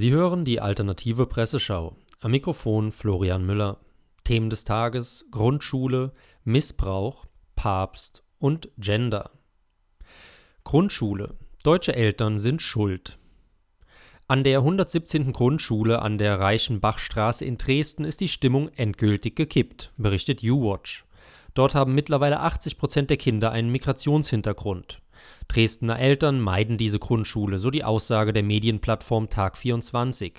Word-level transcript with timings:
Sie 0.00 0.12
hören 0.12 0.46
die 0.46 0.62
alternative 0.62 1.26
Presseschau. 1.26 1.94
Am 2.20 2.30
Mikrofon 2.30 2.90
Florian 2.90 3.44
Müller. 3.44 3.80
Themen 4.24 4.48
des 4.48 4.64
Tages: 4.64 5.26
Grundschule, 5.30 6.12
Missbrauch, 6.42 7.26
Papst 7.54 8.22
und 8.38 8.70
Gender. 8.78 9.32
Grundschule. 10.64 11.34
Deutsche 11.62 11.94
Eltern 11.94 12.40
sind 12.40 12.62
schuld. 12.62 13.18
An 14.26 14.42
der 14.42 14.60
117. 14.60 15.34
Grundschule 15.34 16.00
an 16.00 16.16
der 16.16 16.40
Reichenbachstraße 16.40 17.44
in 17.44 17.58
Dresden 17.58 18.04
ist 18.04 18.22
die 18.22 18.28
Stimmung 18.28 18.70
endgültig 18.76 19.36
gekippt, 19.36 19.92
berichtet 19.98 20.42
U-Watch. 20.42 21.04
Dort 21.52 21.74
haben 21.74 21.94
mittlerweile 21.94 22.40
80 22.40 22.78
Prozent 22.78 23.10
der 23.10 23.18
Kinder 23.18 23.52
einen 23.52 23.70
Migrationshintergrund. 23.70 25.02
Dresdner 25.48 25.98
Eltern 25.98 26.40
meiden 26.40 26.78
diese 26.78 26.98
Grundschule, 26.98 27.58
so 27.58 27.70
die 27.70 27.84
Aussage 27.84 28.32
der 28.32 28.42
Medienplattform 28.42 29.26
Tag24. 29.26 30.32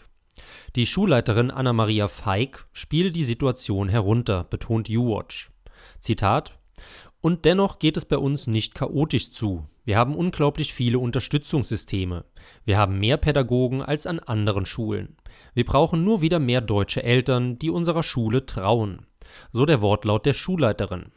Die 0.76 0.86
Schulleiterin 0.86 1.52
Anna-Maria 1.52 2.08
Feig 2.08 2.66
spielt 2.72 3.16
die 3.16 3.26
Situation 3.26 3.90
herunter, 3.90 4.46
betont 4.46 4.90
U-Watch. 4.90 5.52
Zitat: 6.00 6.58
Und 7.20 7.46
dennoch 7.46 7.80
geht 7.80 7.98
es 7.98 8.06
bei 8.06 8.18
uns 8.18 8.48
nicht 8.48 8.74
chaotisch 8.74 9.32
zu. 9.32 9.66
Wir 9.84 9.98
haben 9.98 10.16
unglaublich 10.16 10.74
viele 10.74 11.00
Unterstützungssysteme. 11.00 12.26
Wir 12.66 12.78
haben 12.78 13.00
mehr 13.00 13.18
Pädagogen 13.18 13.82
als 13.82 14.06
an 14.06 14.20
anderen 14.20 14.66
Schulen. 14.66 15.18
Wir 15.54 15.66
brauchen 15.66 16.04
nur 16.04 16.22
wieder 16.22 16.40
mehr 16.40 16.62
deutsche 16.62 17.04
Eltern, 17.04 17.58
die 17.58 17.70
unserer 17.70 18.04
Schule 18.04 18.46
trauen. 18.46 19.08
So 19.52 19.66
der 19.66 19.82
Wortlaut 19.82 20.26
der 20.26 20.34
Schulleiterin. 20.34 21.12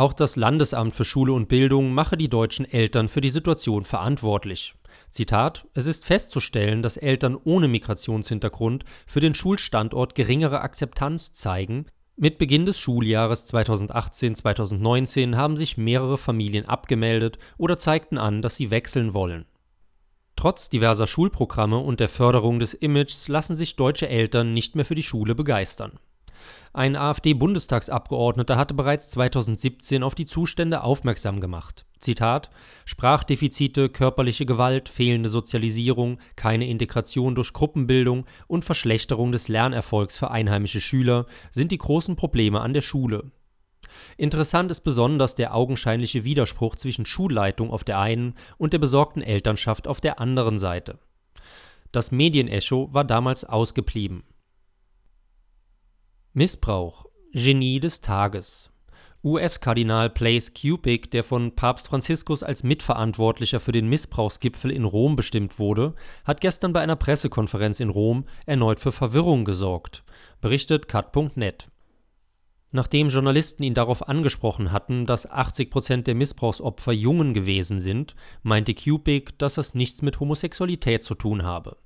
Auch 0.00 0.14
das 0.14 0.36
Landesamt 0.36 0.94
für 0.94 1.04
Schule 1.04 1.34
und 1.34 1.48
Bildung 1.48 1.92
mache 1.92 2.16
die 2.16 2.30
deutschen 2.30 2.64
Eltern 2.64 3.10
für 3.10 3.20
die 3.20 3.28
Situation 3.28 3.84
verantwortlich. 3.84 4.74
Zitat: 5.10 5.66
Es 5.74 5.84
ist 5.84 6.06
festzustellen, 6.06 6.82
dass 6.82 6.96
Eltern 6.96 7.36
ohne 7.44 7.68
Migrationshintergrund 7.68 8.86
für 9.06 9.20
den 9.20 9.34
Schulstandort 9.34 10.14
geringere 10.14 10.62
Akzeptanz 10.62 11.34
zeigen. 11.34 11.84
Mit 12.16 12.38
Beginn 12.38 12.64
des 12.64 12.80
Schuljahres 12.80 13.44
2018/2019 13.44 15.36
haben 15.36 15.58
sich 15.58 15.76
mehrere 15.76 16.16
Familien 16.16 16.64
abgemeldet 16.64 17.38
oder 17.58 17.76
zeigten 17.76 18.16
an, 18.16 18.40
dass 18.40 18.56
sie 18.56 18.70
wechseln 18.70 19.12
wollen. 19.12 19.44
Trotz 20.34 20.70
diverser 20.70 21.06
Schulprogramme 21.06 21.76
und 21.76 22.00
der 22.00 22.08
Förderung 22.08 22.58
des 22.58 22.72
Images 22.72 23.28
lassen 23.28 23.54
sich 23.54 23.76
deutsche 23.76 24.08
Eltern 24.08 24.54
nicht 24.54 24.76
mehr 24.76 24.86
für 24.86 24.94
die 24.94 25.02
Schule 25.02 25.34
begeistern. 25.34 25.98
Ein 26.72 26.96
AfD-Bundestagsabgeordneter 26.96 28.56
hatte 28.56 28.74
bereits 28.74 29.10
2017 29.10 30.02
auf 30.02 30.14
die 30.14 30.26
Zustände 30.26 30.82
aufmerksam 30.82 31.40
gemacht. 31.40 31.84
Zitat: 31.98 32.50
Sprachdefizite, 32.84 33.88
körperliche 33.88 34.46
Gewalt, 34.46 34.88
fehlende 34.88 35.28
Sozialisierung, 35.28 36.18
keine 36.36 36.68
Integration 36.68 37.34
durch 37.34 37.52
Gruppenbildung 37.52 38.26
und 38.46 38.64
Verschlechterung 38.64 39.32
des 39.32 39.48
Lernerfolgs 39.48 40.16
für 40.16 40.30
einheimische 40.30 40.80
Schüler 40.80 41.26
sind 41.52 41.72
die 41.72 41.78
großen 41.78 42.16
Probleme 42.16 42.60
an 42.60 42.72
der 42.72 42.80
Schule. 42.80 43.30
Interessant 44.16 44.70
ist 44.70 44.80
besonders 44.80 45.34
der 45.34 45.54
augenscheinliche 45.54 46.24
Widerspruch 46.24 46.76
zwischen 46.76 47.06
Schulleitung 47.06 47.70
auf 47.70 47.84
der 47.84 47.98
einen 47.98 48.34
und 48.56 48.72
der 48.72 48.78
besorgten 48.78 49.22
Elternschaft 49.22 49.88
auf 49.88 50.00
der 50.00 50.20
anderen 50.20 50.58
Seite. 50.58 50.98
Das 51.92 52.12
Medienecho 52.12 52.88
war 52.92 53.04
damals 53.04 53.44
ausgeblieben. 53.44 54.22
Missbrauch. 56.32 57.06
Genie 57.32 57.80
des 57.80 58.02
Tages. 58.02 58.70
US-Kardinal 59.24 60.10
Blaise 60.10 60.52
Cupik, 60.52 61.10
der 61.10 61.24
von 61.24 61.56
Papst 61.56 61.88
Franziskus 61.88 62.44
als 62.44 62.62
Mitverantwortlicher 62.62 63.58
für 63.58 63.72
den 63.72 63.88
Missbrauchsgipfel 63.88 64.70
in 64.70 64.84
Rom 64.84 65.16
bestimmt 65.16 65.58
wurde, 65.58 65.96
hat 66.24 66.40
gestern 66.40 66.72
bei 66.72 66.82
einer 66.82 66.94
Pressekonferenz 66.94 67.80
in 67.80 67.88
Rom 67.88 68.26
erneut 68.46 68.78
für 68.78 68.92
Verwirrung 68.92 69.44
gesorgt, 69.44 70.04
berichtet 70.40 70.86
cut.net. 70.86 71.66
Nachdem 72.70 73.08
Journalisten 73.08 73.64
ihn 73.64 73.74
darauf 73.74 74.08
angesprochen 74.08 74.70
hatten, 74.70 75.06
dass 75.06 75.28
80 75.28 75.68
Prozent 75.68 76.06
der 76.06 76.14
Missbrauchsopfer 76.14 76.92
Jungen 76.92 77.34
gewesen 77.34 77.80
sind, 77.80 78.14
meinte 78.44 78.72
Cupik, 78.72 79.36
dass 79.40 79.54
das 79.54 79.74
nichts 79.74 80.00
mit 80.00 80.20
Homosexualität 80.20 81.02
zu 81.02 81.16
tun 81.16 81.42
habe 81.42 81.76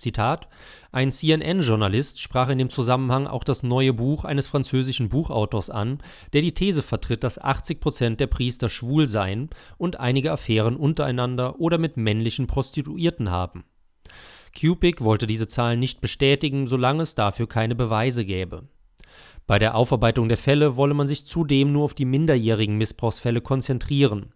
Zitat: 0.00 0.48
Ein 0.92 1.12
CNN-Journalist 1.12 2.20
sprach 2.20 2.48
in 2.48 2.58
dem 2.58 2.70
Zusammenhang 2.70 3.26
auch 3.26 3.44
das 3.44 3.62
neue 3.62 3.92
Buch 3.92 4.24
eines 4.24 4.48
französischen 4.48 5.10
Buchautors 5.10 5.68
an, 5.68 5.98
der 6.32 6.40
die 6.40 6.54
These 6.54 6.82
vertritt, 6.82 7.22
dass 7.22 7.38
80 7.38 7.80
Prozent 7.80 8.20
der 8.20 8.26
Priester 8.26 8.68
schwul 8.70 9.08
seien 9.08 9.50
und 9.76 10.00
einige 10.00 10.32
Affären 10.32 10.76
untereinander 10.76 11.60
oder 11.60 11.76
mit 11.76 11.96
männlichen 11.96 12.46
Prostituierten 12.46 13.30
haben. 13.30 13.64
Cupik 14.58 15.04
wollte 15.04 15.26
diese 15.26 15.48
Zahlen 15.48 15.78
nicht 15.78 16.00
bestätigen, 16.00 16.66
solange 16.66 17.02
es 17.02 17.14
dafür 17.14 17.46
keine 17.46 17.74
Beweise 17.74 18.24
gäbe. 18.24 18.64
Bei 19.46 19.58
der 19.58 19.74
Aufarbeitung 19.74 20.28
der 20.28 20.38
Fälle 20.38 20.76
wolle 20.76 20.94
man 20.94 21.08
sich 21.08 21.26
zudem 21.26 21.72
nur 21.72 21.84
auf 21.84 21.94
die 21.94 22.04
minderjährigen 22.04 22.78
Missbrauchsfälle 22.78 23.40
konzentrieren 23.42 24.32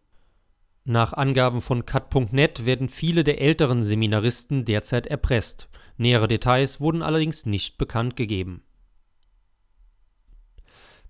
nach 0.84 1.14
Angaben 1.14 1.62
von 1.62 1.86
cut.net 1.86 2.66
werden 2.66 2.90
viele 2.90 3.24
der 3.24 3.40
älteren 3.40 3.82
Seminaristen 3.82 4.66
derzeit 4.66 5.06
erpresst. 5.06 5.68
Nähere 5.96 6.28
Details 6.28 6.78
wurden 6.78 7.02
allerdings 7.02 7.46
nicht 7.46 7.78
bekannt 7.78 8.16
gegeben. 8.16 8.62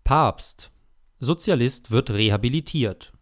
Papst 0.04 0.70
Sozialist 1.18 1.90
wird 1.90 2.10
rehabilitiert. 2.10 3.12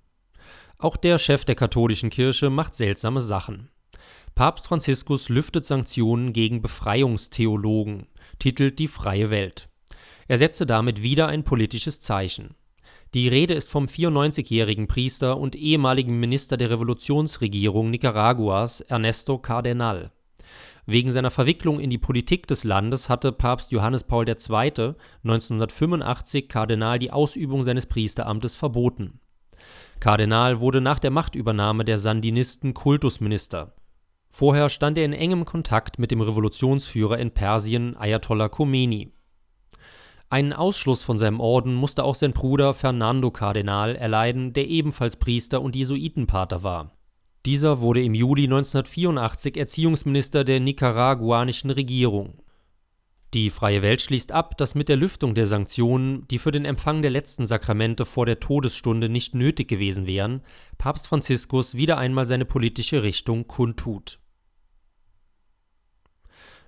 Auch 0.76 0.96
der 0.96 1.18
Chef 1.18 1.44
der 1.44 1.54
katholischen 1.54 2.10
Kirche 2.10 2.50
macht 2.50 2.74
seltsame 2.74 3.20
Sachen. 3.20 3.70
Papst 4.34 4.66
Franziskus 4.66 5.28
lüftet 5.28 5.64
Sanktionen 5.64 6.32
gegen 6.32 6.60
Befreiungstheologen, 6.60 8.08
titelt 8.38 8.78
die 8.78 8.88
Freie 8.88 9.30
Welt. 9.30 9.68
Er 10.28 10.38
setze 10.38 10.66
damit 10.66 11.02
wieder 11.02 11.28
ein 11.28 11.44
politisches 11.44 12.00
Zeichen. 12.00 12.56
Die 13.14 13.28
Rede 13.28 13.52
ist 13.52 13.68
vom 13.68 13.84
94-jährigen 13.84 14.86
Priester 14.86 15.36
und 15.36 15.54
ehemaligen 15.54 16.18
Minister 16.18 16.56
der 16.56 16.70
Revolutionsregierung 16.70 17.90
Nicaraguas 17.90 18.80
Ernesto 18.80 19.36
Cardenal. 19.36 20.12
Wegen 20.86 21.12
seiner 21.12 21.30
Verwicklung 21.30 21.78
in 21.78 21.90
die 21.90 21.98
Politik 21.98 22.46
des 22.46 22.64
Landes 22.64 23.10
hatte 23.10 23.30
Papst 23.30 23.70
Johannes 23.70 24.04
Paul 24.04 24.26
II. 24.26 24.94
1985 25.24 26.48
Kardinal 26.48 26.98
die 26.98 27.10
Ausübung 27.10 27.64
seines 27.64 27.84
Priesteramtes 27.84 28.56
verboten. 28.56 29.20
Kardinal 30.00 30.60
wurde 30.60 30.80
nach 30.80 30.98
der 30.98 31.10
Machtübernahme 31.10 31.84
der 31.84 31.98
Sandinisten 31.98 32.72
Kultusminister. 32.72 33.74
Vorher 34.30 34.70
stand 34.70 34.96
er 34.96 35.04
in 35.04 35.12
engem 35.12 35.44
Kontakt 35.44 35.98
mit 35.98 36.10
dem 36.10 36.22
Revolutionsführer 36.22 37.18
in 37.18 37.32
Persien 37.32 37.94
Ayatollah 37.94 38.48
Khomeini 38.48 39.12
einen 40.32 40.54
Ausschluss 40.54 41.02
von 41.02 41.18
seinem 41.18 41.40
Orden 41.40 41.74
musste 41.74 42.04
auch 42.04 42.14
sein 42.14 42.32
Bruder 42.32 42.72
Fernando 42.72 43.30
Kardinal 43.30 43.94
erleiden, 43.96 44.54
der 44.54 44.66
ebenfalls 44.66 45.16
Priester 45.16 45.60
und 45.60 45.76
Jesuitenpater 45.76 46.62
war. 46.62 46.96
Dieser 47.44 47.80
wurde 47.80 48.02
im 48.02 48.14
Juli 48.14 48.44
1984 48.44 49.58
Erziehungsminister 49.58 50.44
der 50.44 50.60
nicaraguanischen 50.60 51.70
Regierung. 51.70 52.38
Die 53.34 53.50
Freie 53.50 53.82
Welt 53.82 54.00
schließt 54.00 54.32
ab, 54.32 54.56
dass 54.56 54.74
mit 54.74 54.88
der 54.88 54.96
Lüftung 54.96 55.34
der 55.34 55.46
Sanktionen, 55.46 56.26
die 56.28 56.38
für 56.38 56.50
den 56.50 56.64
Empfang 56.64 57.02
der 57.02 57.10
letzten 57.10 57.44
Sakramente 57.44 58.06
vor 58.06 58.24
der 58.24 58.40
Todesstunde 58.40 59.10
nicht 59.10 59.34
nötig 59.34 59.68
gewesen 59.68 60.06
wären, 60.06 60.40
Papst 60.78 61.08
Franziskus 61.08 61.74
wieder 61.74 61.98
einmal 61.98 62.26
seine 62.26 62.46
politische 62.46 63.02
Richtung 63.02 63.48
kundtut. 63.48 64.18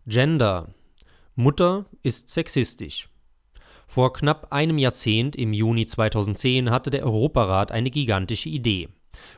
Gender 0.06 0.68
Mutter 1.34 1.86
ist 2.02 2.28
sexistisch. 2.28 3.08
Vor 3.94 4.12
knapp 4.12 4.48
einem 4.50 4.78
Jahrzehnt, 4.78 5.36
im 5.36 5.52
Juni 5.52 5.86
2010, 5.86 6.72
hatte 6.72 6.90
der 6.90 7.04
Europarat 7.04 7.70
eine 7.70 7.90
gigantische 7.90 8.48
Idee. 8.48 8.88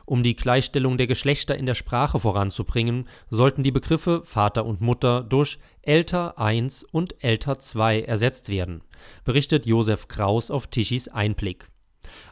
Um 0.05 0.23
die 0.23 0.35
Gleichstellung 0.35 0.97
der 0.97 1.05
Geschlechter 1.05 1.55
in 1.55 1.67
der 1.67 1.75
Sprache 1.75 2.19
voranzubringen, 2.19 3.07
sollten 3.29 3.61
die 3.61 3.69
Begriffe 3.69 4.21
Vater 4.23 4.65
und 4.65 4.81
Mutter 4.81 5.21
durch 5.21 5.59
Älter 5.83 6.39
1 6.39 6.85
und 6.85 7.23
Älter 7.23 7.59
2 7.59 8.01
ersetzt 8.01 8.49
werden, 8.49 8.81
berichtet 9.25 9.67
Josef 9.67 10.07
Kraus 10.07 10.49
auf 10.49 10.65
Tischis 10.65 11.07
Einblick. 11.07 11.69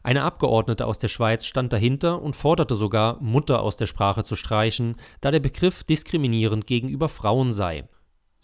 Eine 0.01 0.24
Abgeordnete 0.24 0.88
aus 0.88 0.98
der 0.98 1.10
Schweiz 1.10 1.45
stand 1.45 1.74
dahinter 1.74 2.24
und 2.24 2.36
forderte 2.36 2.74
sogar, 2.74 3.21
Mutter 3.21 3.62
aus 3.62 3.78
der 3.78 3.86
Sprache 3.86 4.24
zu 4.24 4.36
streichen, 4.36 4.95
da 5.21 5.30
der 5.30 5.42
Begriff 5.42 5.83
diskriminierend 5.83 6.66
gegenüber 6.66 7.07
Frauen 7.07 7.51
sei. 7.51 7.88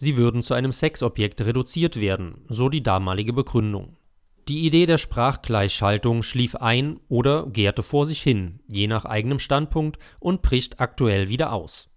Sie 0.02 0.18
würden 0.18 0.42
zu 0.42 0.56
einem 0.56 0.72
Sexobjekt 0.72 1.42
reduziert 1.42 2.02
werden, 2.02 2.42
so 2.48 2.70
die 2.70 2.82
damalige 2.82 3.34
Begründung. 3.34 3.98
Die 4.48 4.66
Idee 4.66 4.88
der 4.88 4.98
Sprachgleichschaltung 4.98 6.24
schlief 6.24 6.56
ein 6.56 7.00
oder 7.08 7.46
gärte 7.46 7.84
vor 7.84 8.08
sich 8.08 8.20
hin, 8.20 8.62
je 8.68 8.88
nach 8.88 9.06
eigenem 9.06 9.38
Standpunkt, 9.38 10.00
und 10.20 10.42
bricht 10.42 10.80
aktuell 10.80 11.30
wieder 11.30 11.54
aus. 11.54 11.92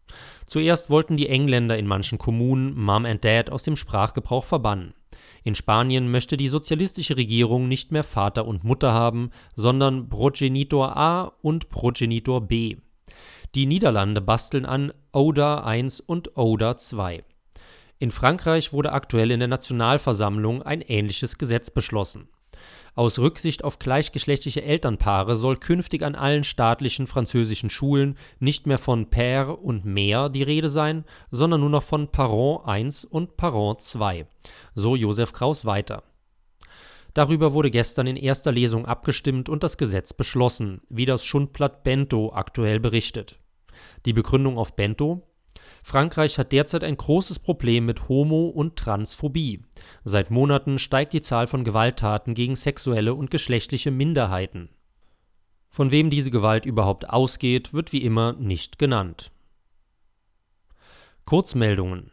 Zuerst 0.45 0.91
wollten 0.91 1.17
die 1.17 1.31
Engländer 1.31 1.79
in 1.79 1.87
manchen 1.87 2.19
Kommunen 2.19 2.79
Mom 2.79 3.07
and 3.07 3.25
Dad 3.25 3.49
aus 3.49 3.63
dem 3.63 3.75
Sprachgebrauch 3.75 4.45
verbannen. 4.45 4.93
In 5.43 5.55
Spanien 5.55 6.11
möchte 6.11 6.37
die 6.37 6.49
sozialistische 6.49 7.17
Regierung 7.17 7.69
nicht 7.69 7.91
mehr 7.91 8.05
Vater 8.05 8.47
und 8.47 8.65
Mutter 8.65 8.93
haben, 8.93 9.31
sondern 9.55 10.11
Progenitor 10.11 10.95
A 10.95 11.33
und 11.41 11.71
Progenitor 11.71 12.43
B. 12.43 12.77
Die 13.55 13.65
Niederlande 13.65 14.21
basteln 14.21 14.67
an 14.67 14.93
ODA 15.13 15.65
1 15.65 16.01
und 16.01 16.37
ODA 16.37 16.77
2. 16.77 17.25
In 17.99 18.11
Frankreich 18.11 18.73
wurde 18.73 18.93
aktuell 18.93 19.31
in 19.31 19.39
der 19.39 19.49
Nationalversammlung 19.49 20.63
ein 20.63 20.81
ähnliches 20.81 21.39
Gesetz 21.39 21.71
beschlossen. 21.71 22.29
Aus 22.97 23.19
Rücksicht 23.19 23.65
auf 23.65 23.81
gleichgeschlechtliche 23.81 24.63
Elternpaare 24.63 25.35
soll 25.35 25.57
künftig 25.57 26.03
an 26.03 26.15
allen 26.15 26.45
staatlichen 26.45 27.09
französischen 27.09 27.69
Schulen 27.69 28.17
nicht 28.39 28.67
mehr 28.67 28.79
von 28.79 29.07
Père 29.07 29.49
und 29.49 29.85
Mère 29.85 30.29
die 30.29 30.45
Rede 30.45 30.69
sein, 30.69 31.05
sondern 31.33 31.61
nur 31.61 31.71
noch 31.71 31.83
von 31.83 32.13
Parent 32.13 32.67
1 32.67 33.05
und 33.05 33.37
Parent 33.37 33.81
2. 33.81 34.27
So 34.75 34.95
Josef 34.95 35.33
Kraus 35.33 35.65
weiter. 35.65 36.05
Darüber 37.15 37.53
wurde 37.53 37.71
gestern 37.71 38.07
in 38.07 38.17
erster 38.17 38.53
Lesung 38.53 38.87
abgestimmt 38.87 39.49
und 39.49 39.63
das 39.63 39.77
Gesetz 39.77 40.13
beschlossen, 40.13 40.81
wie 40.89 41.07
das 41.07 41.25
Schundblatt 41.25 41.85
Bento 41.85 42.33
aktuell 42.33 42.81
berichtet. 42.81 43.39
Die 44.05 44.13
Begründung 44.13 44.57
auf 44.57 44.77
Bento 44.77 45.27
Frankreich 45.87 46.39
hat 46.39 46.51
derzeit 46.53 46.83
ein 46.83 46.97
großes 46.97 47.41
Problem 47.41 47.85
mit 47.85 48.09
Homo- 48.09 48.49
und 48.49 48.77
Transphobie. 48.77 49.61
Seit 50.03 50.31
Monaten 50.31 50.79
steigt 50.79 51.13
die 51.13 51.21
Zahl 51.21 51.47
von 51.47 51.63
Gewalttaten 51.63 52.33
gegen 52.33 52.57
sexuelle 52.57 53.13
und 53.13 53.31
geschlechtliche 53.31 53.91
Minderheiten. 53.91 54.71
Von 55.69 55.91
wem 55.91 56.09
diese 56.09 56.31
Gewalt 56.31 56.65
überhaupt 56.65 57.11
ausgeht, 57.11 57.75
wird 57.75 57.93
wie 57.93 58.03
immer 58.03 58.33
nicht 58.33 58.79
genannt. 58.79 59.31
Kurzmeldungen 61.27 62.11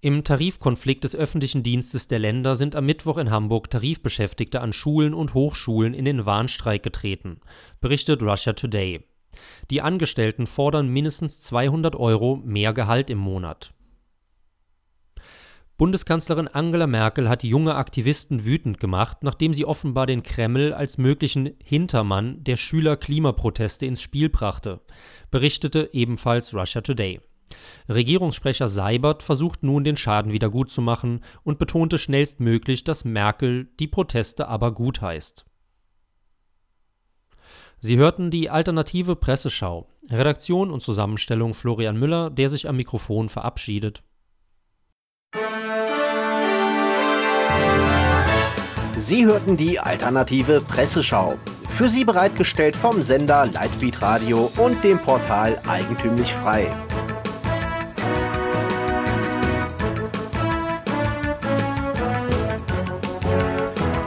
im 0.00 0.24
Tarifkonflikt 0.24 1.04
des 1.04 1.14
öffentlichen 1.14 1.62
Dienstes 1.62 2.08
der 2.08 2.18
Länder 2.18 2.56
sind 2.56 2.74
am 2.74 2.86
Mittwoch 2.86 3.18
in 3.18 3.30
Hamburg 3.30 3.70
Tarifbeschäftigte 3.70 4.60
an 4.60 4.72
Schulen 4.72 5.14
und 5.14 5.32
Hochschulen 5.34 5.94
in 5.94 6.04
den 6.04 6.26
Warnstreik 6.26 6.82
getreten, 6.82 7.40
berichtet 7.80 8.20
Russia 8.20 8.54
Today. 8.54 9.04
Die 9.70 9.82
Angestellten 9.82 10.46
fordern 10.46 10.88
mindestens 10.88 11.40
200 11.40 11.96
Euro 11.96 12.40
mehr 12.44 12.72
Gehalt 12.72 13.10
im 13.10 13.18
Monat. 13.18 13.72
Bundeskanzlerin 15.78 16.46
Angela 16.46 16.86
Merkel 16.86 17.28
hat 17.28 17.42
junge 17.42 17.74
Aktivisten 17.74 18.44
wütend 18.44 18.78
gemacht, 18.78 19.18
nachdem 19.22 19.52
sie 19.52 19.64
offenbar 19.64 20.06
den 20.06 20.22
Kreml 20.22 20.72
als 20.72 20.96
möglichen 20.96 21.56
Hintermann 21.60 22.44
der 22.44 22.56
Schüler-Klimaproteste 22.56 23.86
ins 23.86 24.00
Spiel 24.00 24.28
brachte, 24.28 24.80
berichtete 25.30 25.90
ebenfalls 25.92 26.54
Russia 26.54 26.82
Today. 26.82 27.20
Regierungssprecher 27.88 28.68
Seibert 28.68 29.22
versucht 29.22 29.62
nun, 29.62 29.82
den 29.82 29.96
Schaden 29.96 30.32
wiedergutzumachen 30.32 31.24
und 31.42 31.58
betonte 31.58 31.98
schnellstmöglich, 31.98 32.84
dass 32.84 33.04
Merkel 33.04 33.68
die 33.80 33.88
Proteste 33.88 34.48
aber 34.48 34.72
gutheißt. 34.72 35.46
Sie 37.84 37.96
hörten 37.96 38.30
die 38.30 38.48
alternative 38.48 39.16
Presseschau. 39.16 39.88
Redaktion 40.08 40.70
und 40.70 40.82
Zusammenstellung 40.82 41.52
Florian 41.52 41.98
Müller, 41.98 42.30
der 42.30 42.48
sich 42.48 42.68
am 42.68 42.76
Mikrofon 42.76 43.28
verabschiedet. 43.28 44.04
Sie 48.94 49.26
hörten 49.26 49.56
die 49.56 49.80
alternative 49.80 50.60
Presseschau. 50.60 51.34
Für 51.70 51.88
Sie 51.88 52.04
bereitgestellt 52.04 52.76
vom 52.76 53.02
Sender 53.02 53.48
Lightbeat 53.52 54.00
Radio 54.00 54.48
und 54.58 54.84
dem 54.84 55.00
Portal 55.00 55.60
Eigentümlich 55.66 56.32
Frei. 56.32 56.68